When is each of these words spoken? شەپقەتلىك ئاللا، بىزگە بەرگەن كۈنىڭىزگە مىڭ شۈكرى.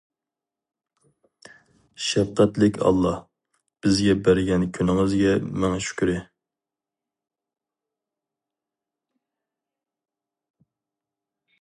شەپقەتلىك 2.05 2.79
ئاللا، 2.85 3.11
بىزگە 3.87 4.15
بەرگەن 4.29 4.65
كۈنىڭىزگە 4.79 5.35
مىڭ 5.63 5.77
شۈكرى. 5.89 6.17